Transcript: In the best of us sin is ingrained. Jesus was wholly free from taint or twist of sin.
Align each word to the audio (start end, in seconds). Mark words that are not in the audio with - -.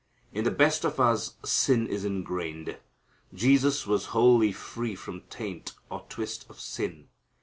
In 0.33 0.45
the 0.45 0.49
best 0.49 0.83
of 0.83 0.99
us 0.99 1.35
sin 1.45 1.85
is 1.85 2.03
ingrained. 2.03 2.79
Jesus 3.35 3.85
was 3.85 4.05
wholly 4.17 4.51
free 4.51 4.95
from 4.95 5.21
taint 5.29 5.73
or 5.91 6.07
twist 6.09 6.43
of 6.49 6.59
sin. 6.59 7.09